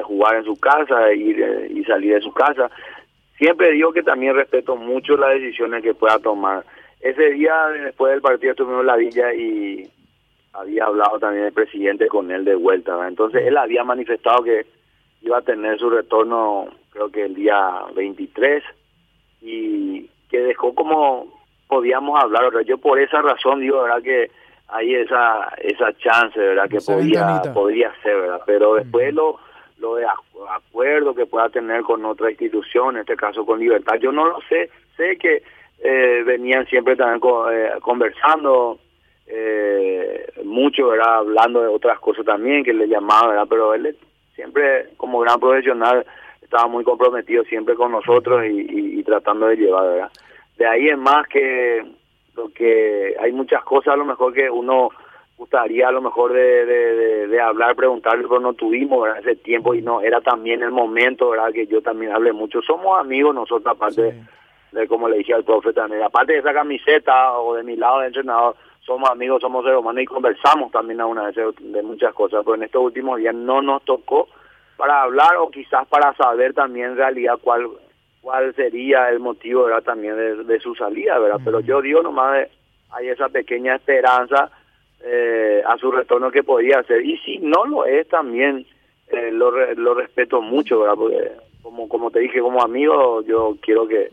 [0.03, 2.71] jugar en su casa ir, y salir de su casa.
[3.39, 6.65] Siempre digo que también respeto mucho las decisiones que pueda tomar.
[7.01, 9.89] Ese día, después del partido, estuvimos en la villa y
[10.53, 13.07] había hablado también el presidente con él de vuelta.
[13.07, 14.67] Entonces, él había manifestado que
[15.23, 18.63] iba a tener su retorno, creo que el día 23,
[19.43, 21.34] y que dejó como
[21.75, 22.53] podíamos hablar.
[22.65, 24.03] Yo por esa razón digo, ¿verdad?
[24.03, 24.31] Que
[24.69, 26.69] hay esa esa chance, ¿verdad?
[26.69, 28.43] Que podía podría ser, ¿verdad?
[28.47, 29.39] Pero después lo
[29.79, 30.07] lo de
[30.51, 34.39] acuerdo que pueda tener con otra institución, en este caso con Libertad, yo no lo
[34.49, 34.71] sé.
[34.97, 35.43] Sé que
[35.81, 37.21] eh, venían siempre también
[37.53, 38.79] eh, conversando
[39.27, 41.17] eh, mucho, ¿verdad?
[41.17, 43.47] Hablando de otras cosas también que le llamaba, ¿verdad?
[43.51, 43.97] Pero él
[44.37, 46.07] siempre como gran profesional
[46.41, 50.11] estaba muy comprometido siempre con nosotros y, tratando de llevar, ¿verdad?
[50.57, 51.85] De ahí es más que
[52.37, 54.91] lo que hay muchas cosas a lo mejor que uno
[55.37, 59.19] gustaría a lo mejor de, de, hablar, preguntarle, pero no tuvimos ¿verdad?
[59.21, 61.53] ese tiempo y no era también el momento, ¿verdad?
[61.53, 62.63] Que yo también hablé mucho.
[62.63, 64.15] Somos amigos nosotros, aparte
[64.73, 68.01] de, como le dije al profe también, aparte de esa camiseta o de mi lado
[68.01, 72.43] de entrenador, somos amigos, somos seres humanos y conversamos también alguna vez de muchas cosas,
[72.45, 74.29] pero en estos últimos días no nos tocó
[74.77, 77.69] para hablar o quizás para saber también en realidad cuál
[78.25, 79.83] cuál sería el motivo ¿verdad?
[79.83, 81.41] también de, su salida, ¿verdad?
[81.45, 82.49] Pero yo digo nomás,
[82.91, 84.51] hay esa pequeña esperanza
[85.05, 87.05] eh, a su retorno que podía hacer.
[87.05, 88.67] Y si no lo es también,
[89.09, 90.95] eh, lo, lo respeto mucho, ¿verdad?
[90.97, 91.33] Porque
[91.63, 94.11] como, como te dije, como amigo, yo quiero que,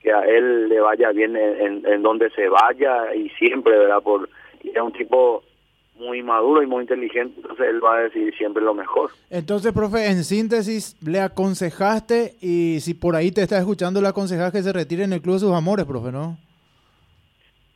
[0.00, 4.00] que a él le vaya bien en, en, donde se vaya y siempre, ¿verdad?
[4.02, 4.28] Por,
[4.62, 5.42] es un tipo
[5.98, 9.10] muy maduro y muy inteligente, entonces él va a decidir siempre lo mejor.
[9.30, 14.58] Entonces, profe, en síntesis, le aconsejaste y si por ahí te está escuchando, le aconsejaste
[14.58, 16.36] que se retire en el Club de sus Amores, profe, ¿no?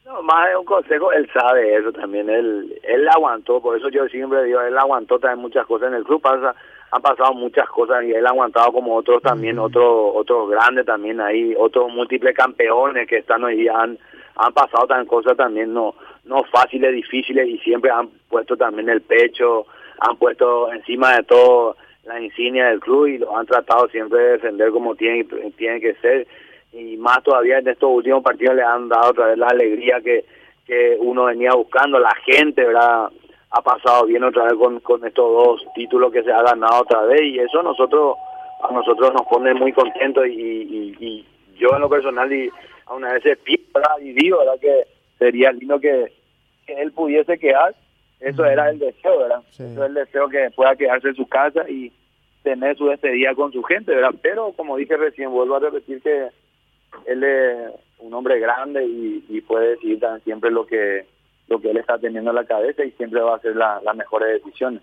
[0.07, 4.07] No, más de un consejo, él sabe eso también, él él aguantó, por eso yo
[4.09, 6.55] siempre digo, él aguantó también muchas cosas en el club, pasa
[6.93, 11.23] han pasado muchas cosas y él ha aguantado como otros también, otros otros grandes también
[11.23, 13.99] ahí, otros múltiples campeones que están hoy día han,
[14.37, 19.03] han pasado también cosas también no no fáciles, difíciles y siempre han puesto también el
[19.03, 19.67] pecho,
[19.99, 24.33] han puesto encima de todo la insignia del club y lo han tratado siempre de
[24.33, 25.25] defender como tiene,
[25.57, 26.27] tiene que ser
[26.73, 30.25] y más todavía en estos últimos partidos le han dado otra vez la alegría que,
[30.67, 33.11] que uno venía buscando, la gente, ¿verdad?
[33.53, 37.03] ha pasado bien otra vez con, con estos dos títulos que se ha ganado otra
[37.03, 38.17] vez y eso nosotros
[38.63, 41.27] a nosotros nos pone muy contentos y, y,
[41.59, 42.51] yo en lo personal y
[42.87, 43.63] a una vez pido
[44.01, 44.59] y digo ¿verdad?
[44.61, 44.85] que
[45.23, 46.13] sería lindo que,
[46.67, 47.75] él pudiese quedar
[48.21, 51.69] eso era el deseo verdad eso es el deseo que pueda quedarse en su casa
[51.69, 51.93] y
[52.43, 56.29] tener su despedida con su gente verdad pero como dije recién vuelvo a repetir que
[57.07, 61.05] él es un hombre grande y, y puede decir siempre lo que
[61.49, 64.43] lo que él está teniendo en la cabeza y siempre va a ser las mejores
[64.43, 64.81] decisiones.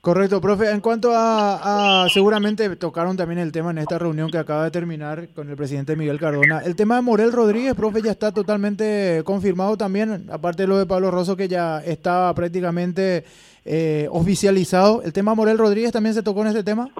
[0.00, 0.70] Correcto, profe.
[0.70, 5.28] En cuanto a, seguramente tocaron también el tema en esta reunión que acaba de terminar
[5.34, 6.60] con el presidente Miguel Cardona.
[6.64, 10.86] El tema de Morel Rodríguez, profe, ya está totalmente confirmado también, aparte de lo de
[10.86, 13.24] Pablo Rosso que ya estaba prácticamente
[13.64, 15.02] eh, oficializado.
[15.02, 16.90] ¿El tema Morel Rodríguez también se tocó en este tema?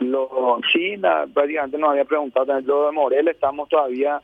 [0.00, 0.96] Lo, sí,
[1.32, 4.20] prácticamente nos había preguntado también lo de Morel, estamos todavía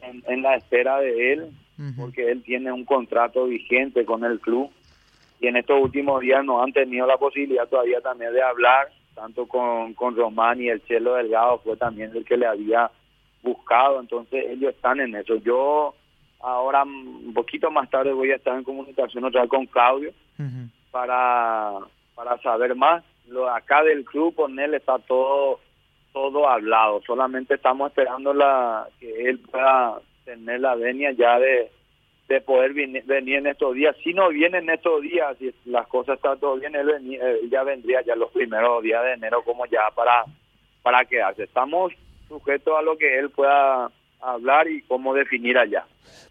[0.00, 1.50] en, en la espera de él
[1.96, 4.70] porque él tiene un contrato vigente con el club
[5.40, 9.46] y en estos últimos días no han tenido la posibilidad todavía también de hablar, tanto
[9.46, 12.90] con, con Román y el Chelo Delgado fue también el que le había
[13.42, 15.36] buscado, entonces ellos están en eso.
[15.36, 15.94] Yo
[16.40, 20.12] ahora un poquito más tarde voy a estar en comunicación otra vez con Claudio
[20.90, 21.78] para,
[22.14, 23.02] para saber más.
[23.26, 25.60] Lo acá del club con él está todo
[26.12, 31.70] todo hablado, solamente estamos esperando la que él pueda tener la venia ya de,
[32.28, 33.04] de poder venir,
[33.36, 33.96] en estos días.
[34.02, 36.88] Si no viene en estos días, si las cosas están todo bien, él,
[37.20, 40.24] eh, ya vendría ya los primeros días de enero como ya para,
[40.82, 41.44] para quedarse.
[41.44, 41.92] Estamos
[42.28, 43.90] sujetos a lo que él pueda
[44.22, 45.84] hablar y cómo definir allá.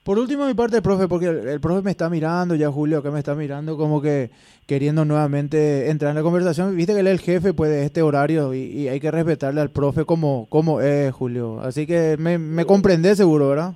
[0.04, 3.20] Por último, mi parte, profe, porque el, profe me está mirando, ya Julio, que me
[3.20, 4.32] está mirando como que
[4.66, 6.76] queriendo nuevamente entrar en la conversación.
[6.76, 9.70] Viste que él es el jefe pues, de este horario y, hay que respetarle al
[9.70, 11.60] profe como, como es, Julio.
[11.62, 13.74] Así que me, me comprende seguro, ¿verdad?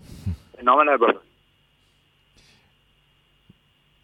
[0.63, 1.19] No, no, profe.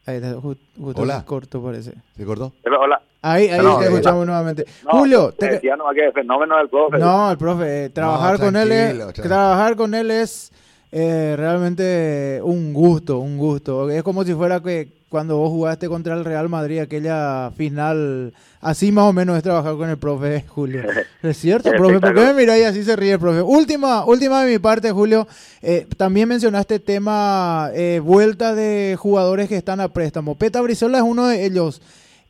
[0.06, 1.24] Ahí justo Hola.
[1.26, 1.94] corto parece.
[2.16, 2.54] ¿Se cortó?
[2.66, 3.02] Hola.
[3.22, 4.66] Ahí, ahí te escuchamos nuevamente.
[4.86, 5.52] Julio, te...
[5.52, 6.98] decía no, que el fenómeno del profe.
[6.98, 10.52] No, el profe, eh, trabajar con él es, trabajar con él es
[10.92, 13.90] eh, realmente un gusto, un gusto.
[13.90, 18.92] Es como si fuera que cuando vos jugaste contra el Real Madrid, aquella final, así
[18.92, 20.84] más o menos es trabajar con el profe Julio.
[21.22, 22.00] ¿Es cierto, profe?
[22.00, 23.42] ¿Por qué me miráis así se ríe el profe?
[23.42, 25.28] Última, última de mi parte, Julio.
[25.62, 30.36] Eh, también mencionaste tema eh, vuelta de jugadores que están a préstamo.
[30.36, 31.82] Peta Brizola es uno de ellos.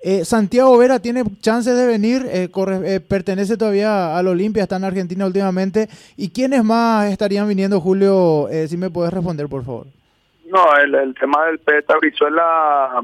[0.01, 2.49] Eh, Santiago Vera tiene chances de venir, eh,
[2.85, 5.89] eh, pertenece todavía al Olimpia, está en Argentina últimamente.
[6.15, 8.47] ¿Y quiénes más estarían viniendo, Julio?
[8.67, 9.87] si me puedes responder, por favor.
[10.45, 13.03] No, el, tema del Peta Brizuela,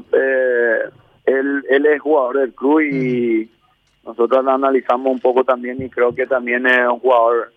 [1.26, 3.50] él, él es jugador del club y
[4.04, 7.52] nosotros lo analizamos un poco también y creo que también es un jugador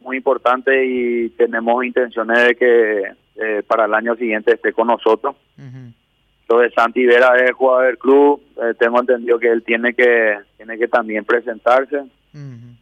[0.00, 5.36] muy importante y tenemos intenciones de que para el año siguiente esté con nosotros.
[6.50, 10.76] Entonces Santi Vera es jugador del club, eh, tengo entendido que él tiene que tiene
[10.76, 12.02] que también presentarse.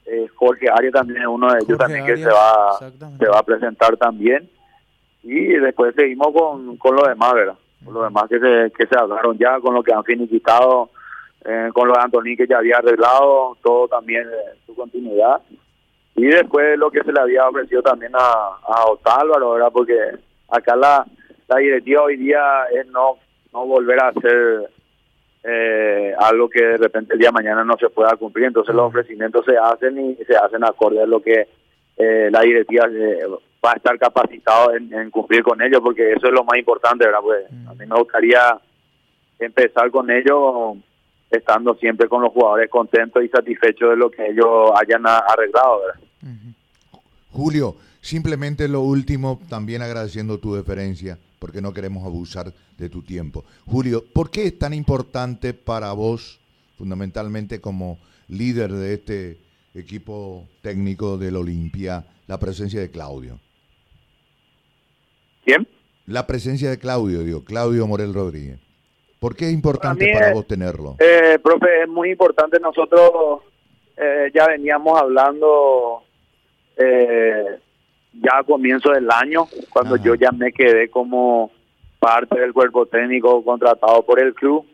[0.06, 3.42] Eh, Jorge Arias también es uno de ellos también que se va se va a
[3.42, 4.48] presentar también.
[5.22, 7.56] Y después seguimos con, con los demás, ¿verdad?
[7.84, 10.88] Con los demás que se, que se hablaron ya, con lo que han finiquitado,
[11.44, 14.26] eh, con lo de Antoní que ya había arreglado, todo también
[14.64, 15.42] su continuidad.
[16.16, 19.70] Y después lo que se le había ofrecido también a, a Otálvaro, ¿verdad?
[19.70, 19.98] Porque
[20.48, 21.04] acá la,
[21.48, 23.18] la directiva hoy día es no
[23.52, 24.70] no volver a hacer
[25.44, 28.46] eh, algo que de repente el día de mañana no se pueda cumplir.
[28.46, 31.48] Entonces los ofrecimientos se hacen y se hacen acorde a lo que
[31.96, 33.20] eh, la directiva eh,
[33.64, 37.20] va a estar capacitado en, cumplir con ellos, porque eso es lo más importante, ¿verdad?
[37.22, 38.58] Pues a mí me gustaría
[39.38, 40.76] empezar con ellos
[41.30, 46.00] estando siempre con los jugadores contentos y satisfechos de lo que ellos hayan arreglado, ¿verdad?
[47.30, 53.44] Julio, simplemente lo último, también agradeciendo tu deferencia porque no queremos abusar de tu tiempo.
[53.66, 56.40] Julio, ¿por qué es tan importante para vos,
[56.76, 57.98] fundamentalmente como
[58.28, 59.38] líder de este
[59.74, 63.38] equipo técnico del Olimpia, la presencia de Claudio?
[65.44, 65.66] ¿Quién?
[66.06, 68.58] La presencia de Claudio, digo, Claudio Morel Rodríguez.
[69.18, 70.96] ¿Por qué es importante para, vos tenerlo?
[70.98, 72.60] Eh, profe, es muy importante.
[72.60, 73.42] Nosotros
[73.96, 76.04] eh, ya veníamos hablando
[76.76, 77.58] eh,
[78.20, 81.50] ya a comienzo del año, cuando yo ya me quedé como
[81.98, 84.64] parte del cuerpo técnico contratado por el club.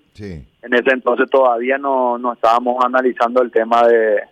[0.62, 4.22] En ese entonces todavía no, no estábamos analizando el tema de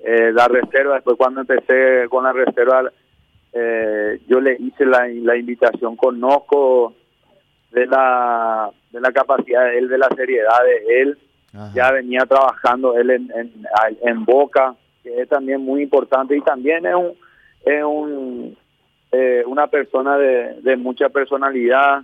[0.00, 0.94] eh, la reserva.
[0.94, 2.90] Después cuando empecé con la reserva,
[3.52, 6.94] eh, yo le hice la, la invitación, conozco
[7.72, 11.18] de la, de la capacidad de él, de la seriedad de él.
[11.74, 13.52] Ya venía trabajando él en, en,
[14.02, 17.14] en Boca, que es también muy importante y también es un
[17.64, 18.56] es un,
[19.12, 22.02] eh, una persona de, mucha personalidad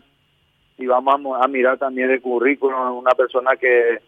[0.79, 3.99] y vamos a, mirar también el currículum, una persona que,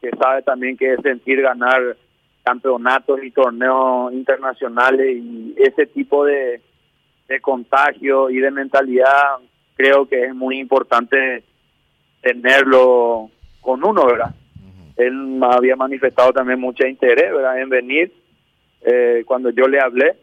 [0.00, 1.96] que sabe también que es sentir ganar
[2.42, 6.60] campeonatos y torneos internacionales y ese tipo de,
[7.28, 9.38] de contagio y de mentalidad
[9.76, 11.42] creo que es muy importante
[12.20, 14.34] tenerlo con uno, ¿verdad?
[14.96, 18.12] Él había manifestado también mucho interés, ¿verdad?, en venir.
[18.82, 20.16] Eh, cuando yo le hablé,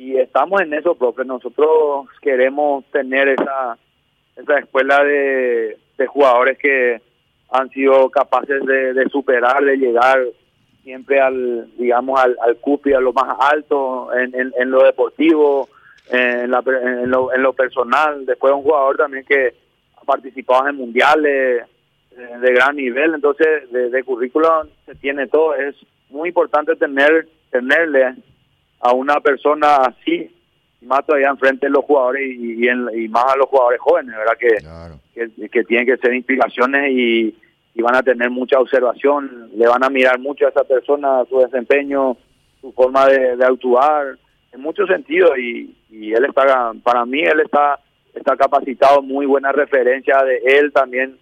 [0.00, 1.26] y estamos en eso, profe.
[1.26, 3.76] Nosotros queremos tener esa,
[4.34, 5.76] esa escuela de,
[6.08, 7.02] jugadores que
[7.50, 10.18] han sido capaces de, superar, de llegar
[10.82, 15.68] siempre al, digamos, al, al cupi, a lo más alto en, en, lo deportivo,
[16.10, 18.24] en, la, en, lo, en lo personal.
[18.24, 19.52] Después un jugador también que
[20.00, 21.66] ha participado en mundiales
[22.16, 25.54] eh, de gran nivel, entonces de, de currículum se tiene todo.
[25.56, 25.76] Es
[26.08, 28.14] muy importante tener tenerle
[28.80, 30.30] a una persona así,
[30.82, 34.36] más todavía enfrente de los jugadores y, y, más a los jugadores jóvenes, ¿verdad?
[34.38, 37.34] Que, que, tienen que ser inspiraciones y,
[37.82, 42.14] van a tener mucha observación, le van a mirar mucho a esa persona, su desempeño,
[42.60, 44.18] su forma de, actuar,
[44.52, 47.80] en muchos sentidos y, y él está, para mí él está,
[48.14, 51.16] está capacitado, muy buena referencia de él también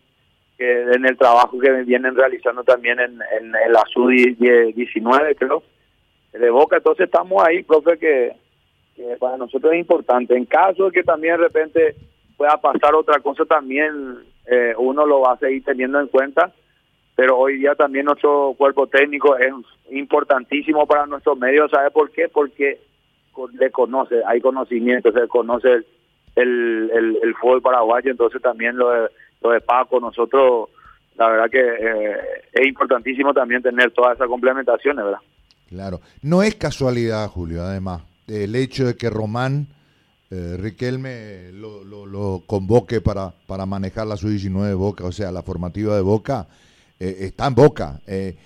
[0.57, 5.63] que en el trabajo que vienen realizando también en, en, en la SUD-19 creo
[6.39, 6.77] de Boca.
[6.77, 8.33] Entonces estamos ahí, profe, que,
[9.19, 10.37] para nosotros es importante.
[10.37, 11.95] En caso de que también de repente
[12.37, 16.53] pueda pasar otra cosa, también eh, uno lo va a seguir teniendo en cuenta.
[17.17, 19.53] Pero hoy día también nuestro cuerpo técnico es
[19.91, 21.71] importantísimo para nuestros medios.
[21.71, 22.29] ¿Sabe por qué?
[22.29, 22.79] Porque
[23.53, 25.69] le conoce, hay conocimiento, se conoce
[26.37, 29.09] el, el, el, fútbol paraguayo, entonces también lo de,
[29.41, 30.69] lo de Paco, nosotros,
[31.17, 32.17] la verdad que eh,
[32.53, 35.21] es importantísimo también tener todas esas complementaciones, ¿verdad?
[35.69, 39.69] Claro, no es casualidad, Julio, además, el hecho de que Román
[40.31, 45.95] eh, Riquelme lo, convoque para, para manejar la sub-19 de Boca, o sea, la formativa
[45.95, 46.47] de Boca,
[46.99, 48.37] eh, está en Boca, eh,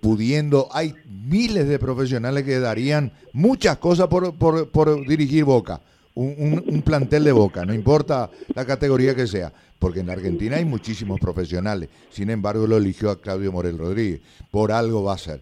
[0.00, 5.80] pudiendo, hay miles de profesionales que darían muchas cosas por, por, por dirigir Boca.
[6.14, 11.18] un, plantel de boca, no importa la categoría que sea, porque en Argentina hay muchísimos
[11.18, 14.20] profesionales, sin embargo lo eligió a Claudio Morel Rodríguez,
[14.50, 15.40] por algo va a ser.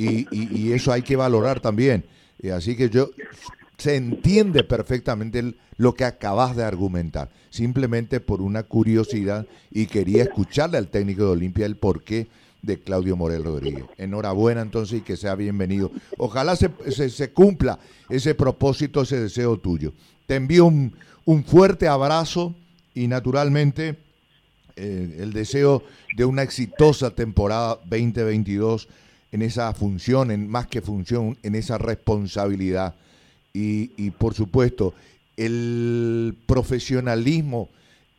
[0.00, 2.04] Y, y, eso hay que valorar también.
[2.40, 3.10] Y así que yo,
[3.76, 10.78] se entiende perfectamente lo que acabas de argumentar, simplemente por una curiosidad y quería escucharle
[10.78, 12.28] al técnico de Olimpia el porqué
[12.62, 13.84] de Claudio Morel Rodríguez.
[13.96, 15.90] Enhorabuena entonces y que sea bienvenido.
[16.18, 17.78] Ojalá se, se, cumpla
[18.08, 19.92] ese propósito, ese deseo tuyo.
[20.26, 20.94] Te envío un,
[21.24, 22.54] un fuerte abrazo
[22.94, 23.98] y naturalmente
[24.76, 25.82] eh, el deseo
[26.16, 28.88] de una exitosa temporada 2022
[29.32, 32.94] en esa función, en más que función, en esa responsabilidad.
[33.52, 34.94] Y, y por supuesto,
[35.36, 37.68] el profesionalismo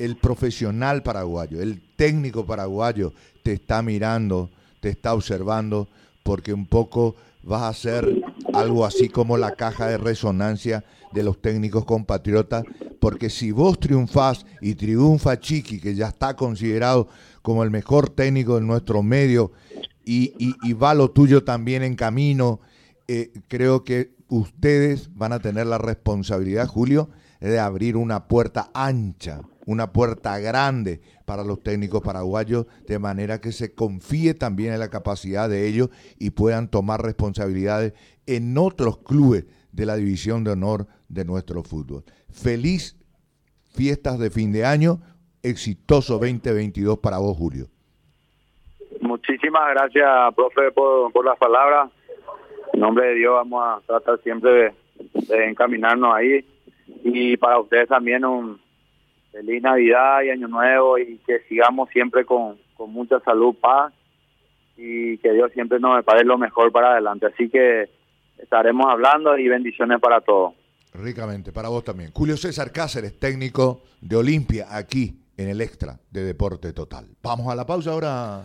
[0.03, 4.49] el profesional paraguayo, el técnico paraguayo te está mirando,
[4.79, 5.87] te está observando,
[6.23, 11.39] porque un poco vas a ser algo así como la caja de resonancia de los
[11.39, 12.63] técnicos compatriotas,
[12.99, 17.07] porque si vos triunfás y triunfa Chiqui, que ya está considerado
[17.43, 19.51] como el mejor técnico de nuestro medio,
[20.05, 22.59] y, va lo tuyo también en camino,
[23.07, 29.41] eh, creo que ustedes van a tener la responsabilidad, Julio, de abrir una puerta ancha
[29.65, 34.89] una puerta grande para los técnicos paraguayos, de manera que se confíe también en la
[34.89, 35.89] capacidad de ellos
[36.19, 37.93] y puedan tomar responsabilidades
[38.25, 42.03] en otros clubes de la división de honor de nuestro fútbol.
[42.29, 42.97] Feliz
[43.69, 45.01] fiestas de fin de año,
[45.43, 47.69] exitoso 2022 para vos, Julio.
[49.51, 51.89] Muchísimas gracias, profe, por, las palabras.
[52.71, 56.45] En nombre de Dios vamos a tratar siempre de encaminarnos ahí.
[57.03, 58.61] Y para ustedes también un,
[59.29, 63.91] feliz Navidad y Año Nuevo y que sigamos siempre con, con mucha salud, paz
[64.77, 67.25] y que Dios siempre nos prepare lo mejor para adelante.
[67.25, 67.89] Así que
[68.37, 70.53] estaremos hablando y bendiciones para todos.
[70.93, 72.11] Ricamente, para vos también.
[72.13, 77.05] Julio César Cáceres, técnico de Olimpia, aquí en el Extra de Deporte Total.
[77.21, 78.39] Vamos a la pausa ahora.